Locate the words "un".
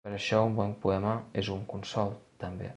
0.45-0.55, 1.57-1.63